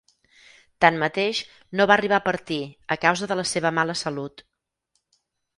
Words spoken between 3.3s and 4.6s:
de la seva mala salut.